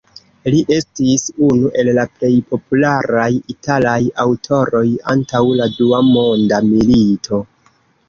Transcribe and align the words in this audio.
Li 0.53 0.61
estis 0.77 1.25
unu 1.47 1.69
el 1.81 1.91
la 1.97 2.05
plej 2.15 2.31
popularaj 2.55 3.29
italaj 3.57 3.97
aŭtoroj 4.27 4.85
antaŭ 5.17 5.47
la 5.63 5.73
Dua 5.79 6.05
Monda 6.13 6.65
Milito. 6.75 7.47